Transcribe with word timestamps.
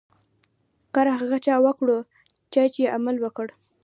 کار 0.93 1.07
هغه 1.21 1.37
چا 1.45 1.55
وکړو، 1.65 1.97
چا 2.53 2.63
چي 2.73 2.83
عمل 2.95 3.15
وکړ. 3.21 3.47